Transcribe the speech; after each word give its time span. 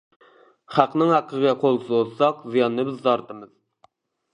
خەقنىڭ 0.77 1.11
ھەققىگە 1.17 1.53
قول 1.67 1.79
سوزساق 1.85 2.43
زىياننى 2.51 2.91
بىز 2.93 3.01
تارتىمىز. 3.09 3.59